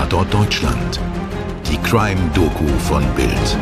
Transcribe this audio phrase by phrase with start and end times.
[0.00, 0.98] Tatort Deutschland.
[1.70, 3.58] Die Crime-Doku von Bild.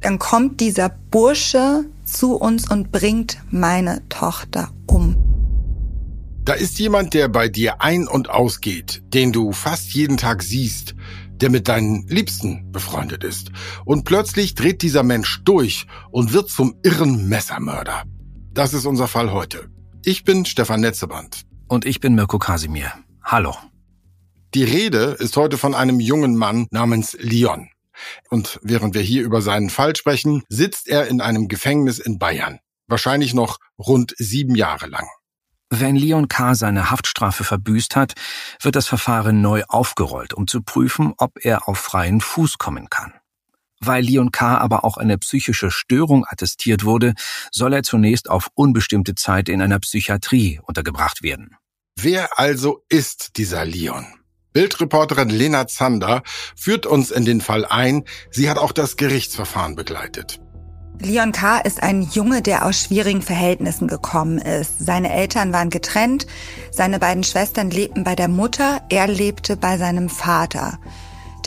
[0.00, 5.14] Dann kommt dieser Bursche zu uns und bringt meine Tochter um.
[6.46, 10.94] Da ist jemand, der bei dir ein- und ausgeht, den du fast jeden Tag siehst,
[11.42, 13.52] der mit deinen Liebsten befreundet ist.
[13.84, 18.04] Und plötzlich dreht dieser Mensch durch und wird zum irren Messermörder.
[18.54, 19.68] Das ist unser Fall heute.
[20.02, 21.47] Ich bin Stefan Netzeband.
[21.68, 22.92] Und ich bin Mirko Kasimir.
[23.22, 23.54] Hallo.
[24.54, 27.68] Die Rede ist heute von einem jungen Mann namens Leon.
[28.30, 32.58] Und während wir hier über seinen Fall sprechen, sitzt er in einem Gefängnis in Bayern.
[32.86, 35.06] Wahrscheinlich noch rund sieben Jahre lang.
[35.68, 36.54] Wenn Leon K.
[36.54, 38.14] seine Haftstrafe verbüßt hat,
[38.62, 43.12] wird das Verfahren neu aufgerollt, um zu prüfen, ob er auf freien Fuß kommen kann.
[43.80, 44.58] Weil Leon K.
[44.58, 47.14] aber auch eine psychische Störung attestiert wurde,
[47.52, 51.56] soll er zunächst auf unbestimmte Zeit in einer Psychiatrie untergebracht werden.
[51.96, 54.06] Wer also ist dieser Leon?
[54.52, 56.22] Bildreporterin Lena Zander
[56.56, 58.04] führt uns in den Fall ein.
[58.30, 60.40] Sie hat auch das Gerichtsverfahren begleitet.
[61.00, 61.58] Leon K.
[61.58, 64.80] ist ein Junge, der aus schwierigen Verhältnissen gekommen ist.
[64.80, 66.26] Seine Eltern waren getrennt,
[66.72, 70.80] seine beiden Schwestern lebten bei der Mutter, er lebte bei seinem Vater.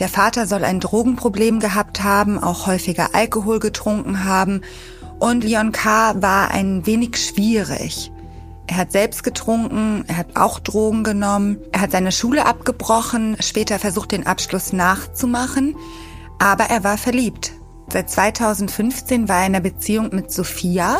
[0.02, 4.62] Der Vater soll ein Drogenproblem gehabt haben, auch häufiger Alkohol getrunken haben
[5.20, 6.20] und Leon K.
[6.20, 8.10] war ein wenig schwierig.
[8.66, 13.78] Er hat selbst getrunken, er hat auch Drogen genommen, er hat seine Schule abgebrochen, später
[13.78, 15.76] versucht den Abschluss nachzumachen,
[16.40, 17.52] aber er war verliebt.
[17.92, 20.98] Seit 2015 war er in einer Beziehung mit Sophia.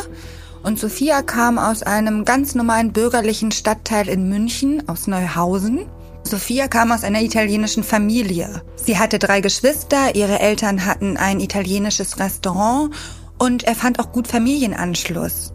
[0.63, 5.87] Und Sophia kam aus einem ganz normalen bürgerlichen Stadtteil in München, aus Neuhausen.
[6.23, 8.63] Sophia kam aus einer italienischen Familie.
[8.75, 12.93] Sie hatte drei Geschwister, ihre Eltern hatten ein italienisches Restaurant
[13.37, 15.53] und er fand auch gut Familienanschluss.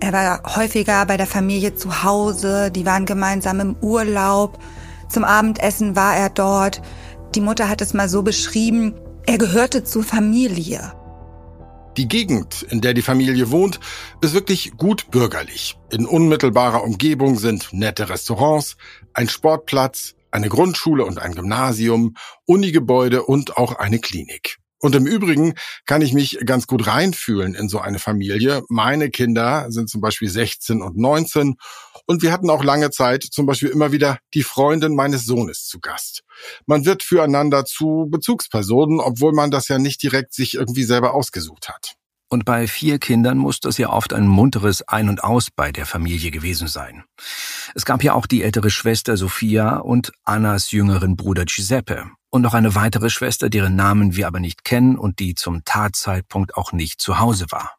[0.00, 4.58] Er war häufiger bei der Familie zu Hause, die waren gemeinsam im Urlaub.
[5.08, 6.80] Zum Abendessen war er dort.
[7.34, 8.94] Die Mutter hat es mal so beschrieben,
[9.26, 10.92] er gehörte zur Familie.
[11.96, 13.78] Die Gegend, in der die Familie wohnt,
[14.20, 15.76] ist wirklich gut bürgerlich.
[15.92, 18.76] In unmittelbarer Umgebung sind nette Restaurants,
[19.12, 22.16] ein Sportplatz, eine Grundschule und ein Gymnasium,
[22.46, 24.58] Unigebäude und auch eine Klinik.
[24.80, 25.54] Und im Übrigen
[25.86, 28.64] kann ich mich ganz gut reinfühlen in so eine Familie.
[28.68, 31.54] Meine Kinder sind zum Beispiel 16 und 19
[32.06, 35.80] und wir hatten auch lange Zeit zum Beispiel immer wieder die Freundin meines Sohnes zu
[35.80, 36.22] Gast.
[36.66, 41.68] Man wird füreinander zu Bezugspersonen, obwohl man das ja nicht direkt sich irgendwie selber ausgesucht
[41.68, 41.94] hat.
[42.28, 45.86] Und bei vier Kindern muss das ja oft ein munteres Ein und Aus bei der
[45.86, 47.04] Familie gewesen sein.
[47.74, 52.54] Es gab ja auch die ältere Schwester Sophia und Annas jüngeren Bruder Giuseppe und noch
[52.54, 57.00] eine weitere Schwester, deren Namen wir aber nicht kennen und die zum Tatzeitpunkt auch nicht
[57.00, 57.76] zu Hause war.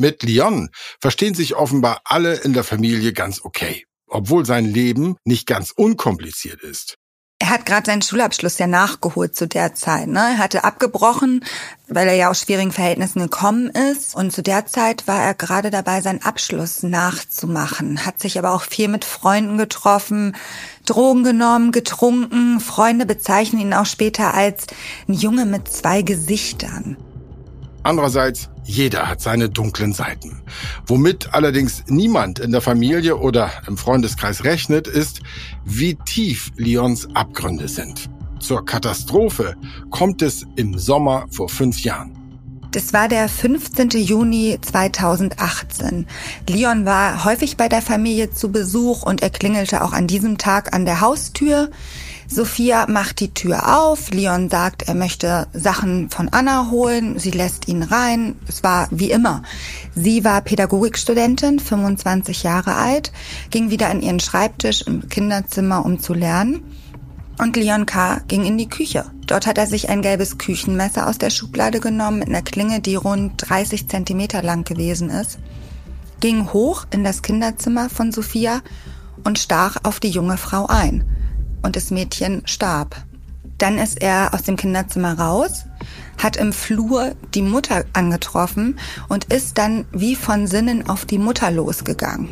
[0.00, 0.70] Mit Leon
[1.00, 6.62] verstehen sich offenbar alle in der Familie ganz okay, obwohl sein Leben nicht ganz unkompliziert
[6.62, 6.94] ist.
[7.40, 10.06] Er hat gerade seinen Schulabschluss ja nachgeholt zu der Zeit.
[10.06, 10.20] Ne?
[10.20, 11.44] Er hatte abgebrochen,
[11.88, 14.14] weil er ja aus schwierigen Verhältnissen gekommen ist.
[14.14, 18.06] Und zu der Zeit war er gerade dabei, seinen Abschluss nachzumachen.
[18.06, 20.36] Hat sich aber auch viel mit Freunden getroffen,
[20.86, 22.60] Drogen genommen, getrunken.
[22.60, 24.66] Freunde bezeichnen ihn auch später als
[25.08, 26.96] ein Junge mit zwei Gesichtern.
[27.82, 30.42] Andererseits, jeder hat seine dunklen Seiten.
[30.86, 35.20] Womit allerdings niemand in der Familie oder im Freundeskreis rechnet, ist,
[35.64, 38.10] wie tief Leons Abgründe sind.
[38.40, 39.56] Zur Katastrophe
[39.90, 42.18] kommt es im Sommer vor fünf Jahren.
[42.70, 43.90] Das war der 15.
[43.90, 46.06] Juni 2018.
[46.46, 50.74] Leon war häufig bei der Familie zu Besuch und er klingelte auch an diesem Tag
[50.74, 51.70] an der Haustür.
[52.30, 54.10] Sophia macht die Tür auf.
[54.10, 57.18] Leon sagt, er möchte Sachen von Anna holen.
[57.18, 58.36] Sie lässt ihn rein.
[58.46, 59.42] Es war wie immer.
[59.94, 63.12] Sie war Pädagogikstudentin, 25 Jahre alt,
[63.50, 66.60] ging wieder an ihren Schreibtisch im Kinderzimmer, um zu lernen.
[67.38, 68.20] Und Leon K.
[68.28, 69.06] ging in die Küche.
[69.26, 72.96] Dort hat er sich ein gelbes Küchenmesser aus der Schublade genommen mit einer Klinge, die
[72.96, 75.38] rund 30 Zentimeter lang gewesen ist,
[76.20, 78.60] ging hoch in das Kinderzimmer von Sophia
[79.24, 81.04] und stach auf die junge Frau ein
[81.62, 82.96] und das Mädchen starb.
[83.58, 85.64] Dann ist er aus dem Kinderzimmer raus,
[86.22, 88.78] hat im Flur die Mutter angetroffen
[89.08, 92.28] und ist dann wie von Sinnen auf die Mutter losgegangen.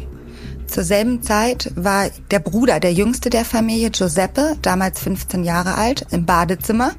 [0.67, 6.07] Zur selben Zeit war der Bruder, der jüngste der Familie, Giuseppe, damals 15 Jahre alt,
[6.11, 6.93] im Badezimmer,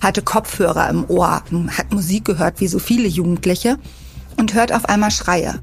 [0.00, 1.42] hatte Kopfhörer im Ohr,
[1.76, 3.78] hat Musik gehört, wie so viele Jugendliche,
[4.36, 5.60] und hört auf einmal Schreie.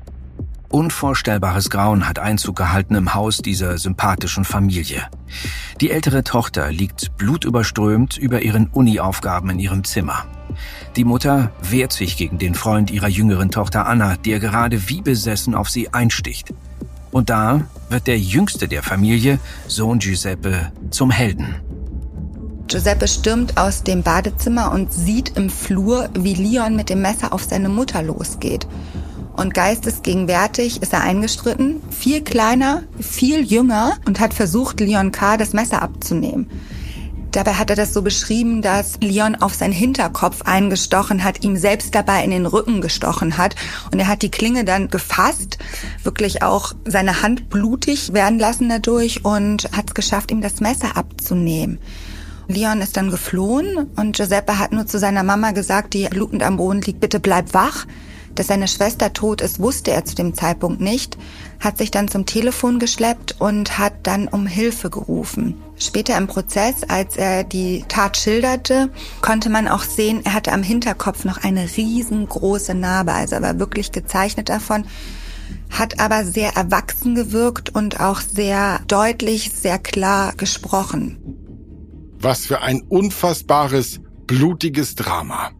[0.75, 5.03] Unvorstellbares Grauen hat Einzug gehalten im Haus dieser sympathischen Familie.
[5.79, 10.25] Die ältere Tochter liegt blutüberströmt über ihren Uni-Aufgaben in ihrem Zimmer.
[10.97, 15.55] Die Mutter wehrt sich gegen den Freund ihrer jüngeren Tochter Anna, der gerade wie besessen
[15.55, 16.53] auf sie einsticht.
[17.09, 19.39] Und da wird der jüngste der Familie,
[19.69, 21.55] Sohn Giuseppe, zum Helden.
[22.67, 27.45] Giuseppe stürmt aus dem Badezimmer und sieht im Flur, wie Leon mit dem Messer auf
[27.45, 28.67] seine Mutter losgeht.
[29.35, 35.37] Und geistesgegenwärtig ist er eingestritten, viel kleiner, viel jünger und hat versucht, Leon K.
[35.37, 36.49] das Messer abzunehmen.
[37.35, 41.93] Dabei hat er das so beschrieben, dass Leon auf seinen Hinterkopf eingestochen hat, ihm selbst
[41.93, 43.57] dabei in den Rücken gestochen hat.
[43.91, 45.57] Und er hat die Klinge dann gefasst,
[46.03, 50.95] wirklich auch seine Hand blutig werden lassen dadurch und hat es geschafft, ihm das Messer
[50.95, 51.79] abzunehmen.
[52.47, 56.55] Leon ist dann geflohen und Giuseppe hat nur zu seiner Mama gesagt, die blutend am
[56.55, 57.85] Boden liegt, bitte bleib wach.
[58.35, 61.17] Dass seine Schwester tot ist, wusste er zu dem Zeitpunkt nicht,
[61.61, 65.55] hat sich dann zum Telefon geschleppt und hat dann um Hilfe gerufen.
[65.77, 68.89] Später im Prozess, als er die Tat schilderte,
[69.21, 73.59] konnte man auch sehen, er hatte am Hinterkopf noch eine riesengroße Narbe, also er war
[73.59, 74.85] wirklich gezeichnet davon,
[75.69, 81.17] hat aber sehr erwachsen gewirkt und auch sehr deutlich, sehr klar gesprochen.
[82.19, 85.51] Was für ein unfassbares, blutiges Drama.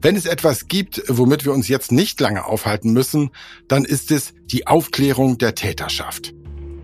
[0.00, 3.30] Wenn es etwas gibt, womit wir uns jetzt nicht lange aufhalten müssen,
[3.68, 6.34] dann ist es die Aufklärung der Täterschaft.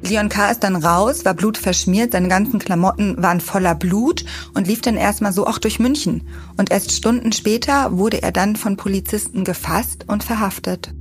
[0.03, 0.51] Leon K.
[0.51, 4.25] ist dann raus, war blutverschmiert, seine ganzen Klamotten waren voller Blut
[4.55, 6.27] und lief dann erstmal so auch durch München.
[6.57, 10.95] Und erst Stunden später wurde er dann von Polizisten gefasst und verhaftet.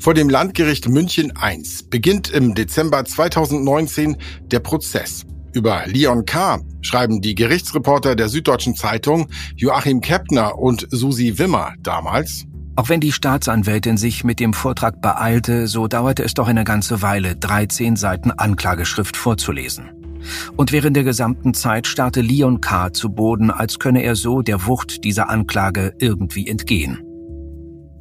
[0.00, 4.16] Vor dem Landgericht München I beginnt im Dezember 2019
[4.46, 5.24] der Prozess.
[5.52, 6.60] Über Leon K.
[6.80, 12.46] schreiben die Gerichtsreporter der Süddeutschen Zeitung Joachim Keppner und Susi Wimmer damals.
[12.74, 17.02] Auch wenn die Staatsanwältin sich mit dem Vortrag beeilte, so dauerte es doch eine ganze
[17.02, 19.90] Weile, 13 Seiten Anklageschrift vorzulesen.
[20.56, 22.92] Und während der gesamten Zeit starrte Leon K.
[22.92, 27.00] zu Boden, als könne er so der Wucht dieser Anklage irgendwie entgehen.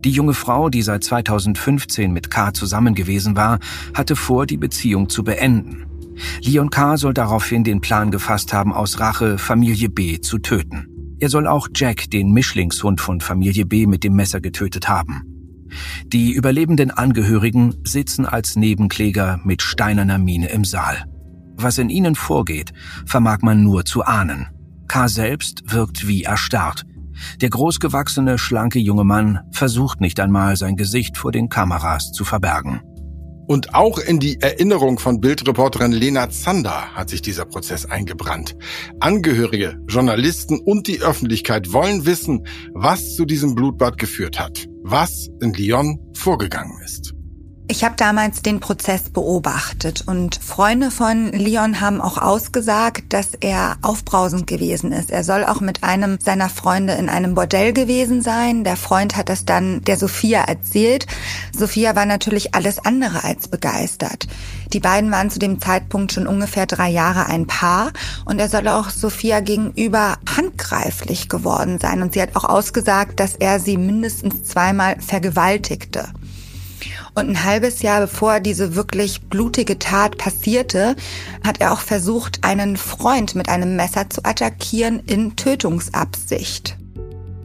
[0.06, 2.54] Die junge Frau, die seit 2015 mit K.
[2.54, 3.60] zusammen gewesen war,
[3.94, 5.91] hatte vor, die Beziehung zu beenden.
[6.42, 6.98] Leon K.
[6.98, 10.88] soll daraufhin den Plan gefasst haben, aus Rache Familie B zu töten.
[11.20, 15.22] Er soll auch Jack, den Mischlingshund von Familie B, mit dem Messer getötet haben.
[16.08, 21.06] Die überlebenden Angehörigen sitzen als Nebenkläger mit steinerner Miene im Saal.
[21.56, 22.74] Was in ihnen vorgeht,
[23.06, 24.48] vermag man nur zu ahnen.
[24.88, 25.08] K.
[25.08, 26.86] selbst wirkt wie erstarrt.
[27.40, 32.82] Der großgewachsene, schlanke junge Mann versucht nicht einmal, sein Gesicht vor den Kameras zu verbergen.
[33.52, 38.56] Und auch in die Erinnerung von Bildreporterin Lena Zander hat sich dieser Prozess eingebrannt.
[39.02, 45.52] Angehörige, Journalisten und die Öffentlichkeit wollen wissen, was zu diesem Blutbad geführt hat, was in
[45.52, 47.14] Lyon vorgegangen ist.
[47.72, 53.78] Ich habe damals den Prozess beobachtet und Freunde von Leon haben auch ausgesagt, dass er
[53.82, 55.10] aufbrausend gewesen ist.
[55.10, 58.66] Er soll auch mit einem seiner Freunde in einem Bordell gewesen sein.
[58.66, 61.08] Der Freund hat das dann der Sophia erzählt.
[61.58, 64.28] Sophia war natürlich alles andere als begeistert.
[64.74, 67.94] Die beiden waren zu dem Zeitpunkt schon ungefähr drei Jahre ein Paar
[68.26, 72.02] und er soll auch Sophia gegenüber handgreiflich geworden sein.
[72.02, 76.10] Und sie hat auch ausgesagt, dass er sie mindestens zweimal vergewaltigte.
[77.14, 80.96] Und ein halbes Jahr bevor diese wirklich blutige Tat passierte,
[81.46, 86.78] hat er auch versucht, einen Freund mit einem Messer zu attackieren in Tötungsabsicht.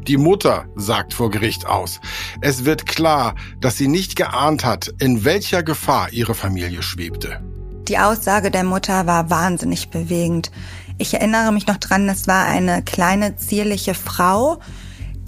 [0.07, 2.01] Die Mutter sagt vor Gericht aus.
[2.41, 7.41] Es wird klar, dass sie nicht geahnt hat, in welcher Gefahr ihre Familie schwebte.
[7.89, 10.53] Die Aussage der Mutter war wahnsinnig bewegend.
[10.99, 14.61] Ich erinnere mich noch dran, es war eine kleine, zierliche Frau,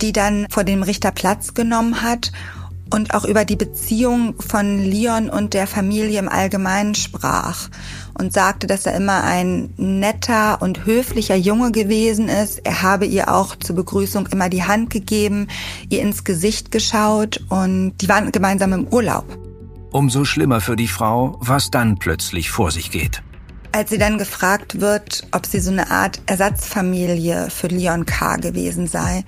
[0.00, 2.30] die dann vor dem Richter Platz genommen hat
[2.90, 7.68] und auch über die Beziehung von Leon und der Familie im Allgemeinen sprach
[8.18, 12.60] und sagte, dass er immer ein netter und höflicher Junge gewesen ist.
[12.64, 15.48] Er habe ihr auch zur Begrüßung immer die Hand gegeben,
[15.88, 19.26] ihr ins Gesicht geschaut und die waren gemeinsam im Urlaub.
[19.90, 23.22] Umso schlimmer für die Frau, was dann plötzlich vor sich geht.
[23.72, 28.36] Als sie dann gefragt wird, ob sie so eine Art Ersatzfamilie für Leon K.
[28.36, 29.24] gewesen sei,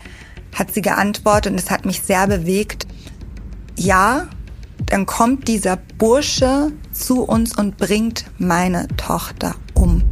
[0.55, 2.87] hat sie geantwortet und es hat mich sehr bewegt,
[3.81, 4.29] ja,
[4.87, 10.03] dann kommt dieser Bursche zu uns und bringt meine Tochter um.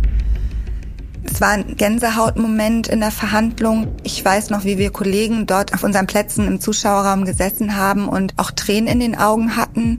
[1.22, 3.88] Es war ein Gänsehautmoment in der Verhandlung.
[4.02, 8.32] Ich weiß noch, wie wir Kollegen dort auf unseren Plätzen im Zuschauerraum gesessen haben und
[8.38, 9.98] auch Tränen in den Augen hatten.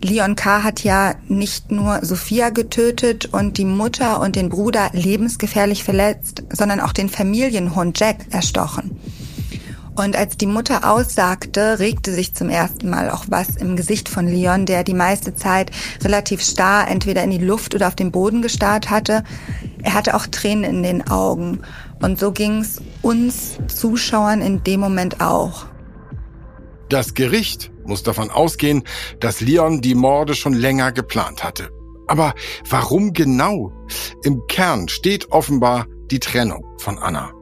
[0.00, 0.62] Leon K.
[0.62, 6.80] hat ja nicht nur Sophia getötet und die Mutter und den Bruder lebensgefährlich verletzt, sondern
[6.80, 8.98] auch den Familienhund Jack erstochen.
[9.94, 14.26] Und als die Mutter aussagte, regte sich zum ersten Mal auch was im Gesicht von
[14.26, 15.70] Leon, der die meiste Zeit
[16.02, 19.22] relativ starr entweder in die Luft oder auf den Boden gestarrt hatte.
[19.82, 21.60] Er hatte auch Tränen in den Augen.
[22.00, 25.66] Und so ging es uns Zuschauern in dem Moment auch.
[26.88, 28.84] Das Gericht muss davon ausgehen,
[29.20, 31.70] dass Leon die Morde schon länger geplant hatte.
[32.06, 32.34] Aber
[32.68, 33.72] warum genau?
[34.24, 37.32] Im Kern steht offenbar die Trennung von Anna.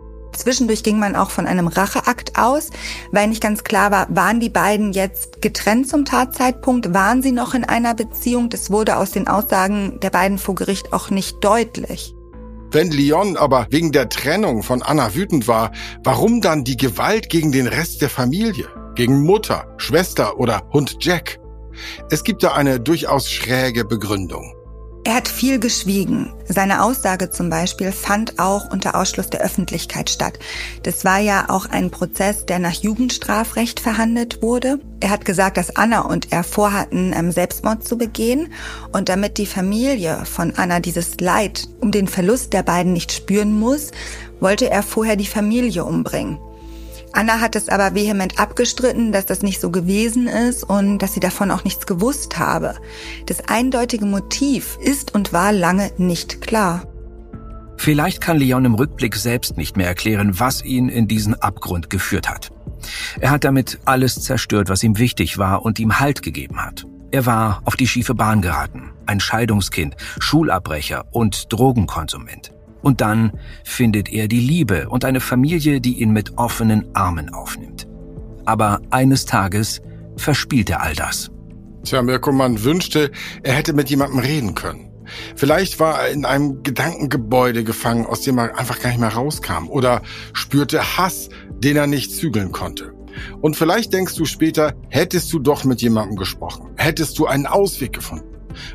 [0.41, 2.71] Zwischendurch ging man auch von einem Racheakt aus,
[3.13, 7.55] weil nicht ganz klar war, waren die beiden jetzt getrennt zum Tatzeitpunkt, waren sie noch
[7.55, 8.49] in einer Beziehung.
[8.49, 12.15] Das wurde aus den Aussagen der beiden vor Gericht auch nicht deutlich.
[12.73, 15.73] Wenn Leon aber wegen der Trennung von Anna wütend war,
[16.05, 18.69] warum dann die Gewalt gegen den Rest der Familie?
[18.95, 21.39] Gegen Mutter, Schwester oder Hund Jack?
[22.11, 24.55] Es gibt da eine durchaus schräge Begründung.
[25.11, 26.33] Er hat viel geschwiegen.
[26.47, 30.39] Seine Aussage zum Beispiel fand auch unter Ausschluss der Öffentlichkeit statt.
[30.85, 34.79] Das war ja auch ein Prozess, der nach Jugendstrafrecht verhandelt wurde.
[35.01, 38.53] Er hat gesagt, dass Anna und er vorhatten, ähm, Selbstmord zu begehen.
[38.93, 43.59] Und damit die Familie von Anna dieses Leid um den Verlust der beiden nicht spüren
[43.59, 43.91] muss,
[44.39, 46.39] wollte er vorher die Familie umbringen.
[47.13, 51.21] Anna hat es aber vehement abgestritten, dass das nicht so gewesen ist und dass sie
[51.21, 52.77] davon auch nichts gewusst habe.
[53.27, 56.87] Das eindeutige Motiv ist und war lange nicht klar.
[57.77, 62.29] Vielleicht kann Leon im Rückblick selbst nicht mehr erklären, was ihn in diesen Abgrund geführt
[62.29, 62.51] hat.
[63.19, 66.87] Er hat damit alles zerstört, was ihm wichtig war und ihm Halt gegeben hat.
[67.11, 72.53] Er war auf die schiefe Bahn geraten, ein Scheidungskind, Schulabbrecher und Drogenkonsument.
[72.83, 73.33] Und dann
[73.65, 77.87] findet er die Liebe und eine Familie, die ihn mit offenen Armen aufnimmt.
[78.45, 79.83] Aber eines Tages
[80.17, 81.31] verspielt er all das.
[81.85, 83.11] Tja, Mirko, man wünschte,
[83.43, 84.91] er hätte mit jemandem reden können.
[85.35, 89.69] Vielleicht war er in einem Gedankengebäude gefangen, aus dem er einfach gar nicht mehr rauskam.
[89.69, 92.93] Oder spürte Hass, den er nicht zügeln konnte.
[93.41, 96.71] Und vielleicht denkst du später, hättest du doch mit jemandem gesprochen.
[96.77, 98.27] Hättest du einen Ausweg gefunden.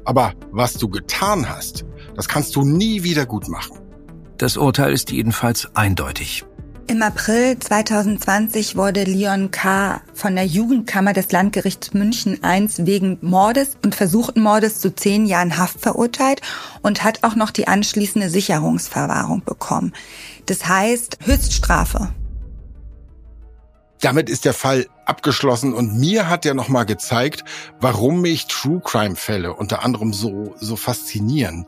[0.03, 1.85] Aber was du getan hast,
[2.15, 3.79] das kannst du nie wieder gut machen.
[4.37, 6.45] Das Urteil ist jedenfalls eindeutig.
[6.87, 10.01] Im April 2020 wurde Leon K.
[10.13, 15.57] von der Jugendkammer des Landgerichts München I wegen Mordes und versuchten Mordes zu zehn Jahren
[15.57, 16.41] Haft verurteilt
[16.83, 19.93] und hat auch noch die anschließende Sicherungsverwahrung bekommen.
[20.45, 22.09] Das heißt Höchststrafe.
[24.01, 27.43] Damit ist der Fall abgeschlossen und mir hat er nochmal gezeigt,
[27.79, 31.67] warum mich True Crime Fälle unter anderem so, so faszinieren.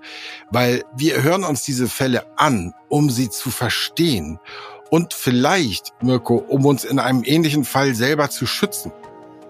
[0.51, 4.39] Weil wir hören uns diese Fälle an, um sie zu verstehen
[4.89, 8.91] und vielleicht, Mirko, um uns in einem ähnlichen Fall selber zu schützen.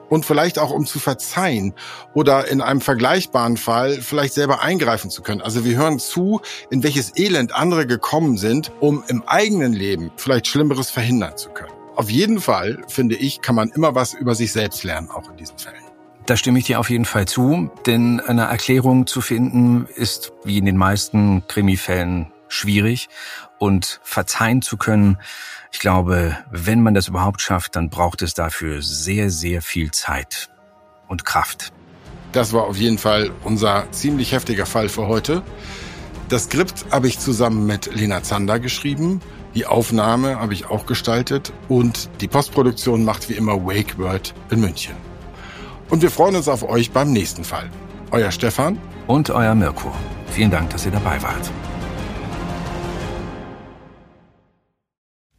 [0.09, 1.73] Und vielleicht auch um zu verzeihen
[2.13, 5.41] oder in einem vergleichbaren Fall vielleicht selber eingreifen zu können.
[5.41, 6.39] Also wir hören zu,
[6.71, 11.76] in welches Elend andere gekommen sind, um im eigenen Leben vielleicht Schlimmeres verhindern zu können
[11.97, 15.37] auf jeden Fall, finde ich, kann man immer was über sich selbst lernen, auch in
[15.37, 15.83] diesen Fällen.
[16.27, 20.59] Da stimme ich dir auf jeden Fall zu, denn eine Erklärung zu finden ist, wie
[20.59, 23.09] in den meisten Krimifällen, schwierig.
[23.57, 25.17] Und verzeihen zu können,
[25.71, 30.49] ich glaube, wenn man das überhaupt schafft, dann braucht es dafür sehr, sehr viel Zeit
[31.07, 31.73] und Kraft.
[32.31, 35.41] Das war auf jeden Fall unser ziemlich heftiger Fall für heute.
[36.29, 39.21] Das Skript habe ich zusammen mit Lena Zander geschrieben.
[39.57, 44.59] Die Aufnahme habe ich auch gestaltet und die Postproduktion macht wie immer Wake World in
[44.59, 44.93] München.
[45.89, 47.67] Und wir freuen uns auf euch beim nächsten Fall.
[48.11, 49.91] Euer Stefan und euer Mirko.
[50.27, 51.51] Vielen Dank, dass ihr dabei wart.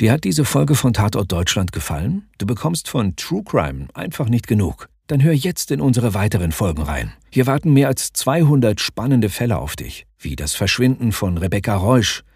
[0.00, 2.28] Dir hat diese Folge von Tatort Deutschland gefallen?
[2.38, 4.88] Du bekommst von True Crime einfach nicht genug.
[5.06, 7.12] Dann hör jetzt in unsere weiteren Folgen rein.
[7.30, 12.24] Hier warten mehr als 200 spannende Fälle auf dich, wie das Verschwinden von Rebecca Reusch,